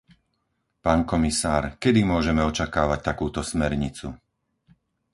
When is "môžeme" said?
2.11-2.41